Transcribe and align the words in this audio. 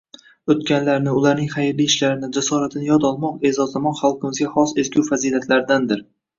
O'tganlarni, 0.53 1.11
ularning 1.19 1.51
xayrli 1.51 1.87
ishlarini, 1.91 2.31
jasoratini 2.39 2.87
yodga 2.89 3.09
olmoq, 3.13 3.37
e'zozlamoq 3.53 4.03
xalqimizga 4.03 4.51
xos 4.59 4.77
ezgu 4.87 5.07
fazilatlardandir 5.15 6.07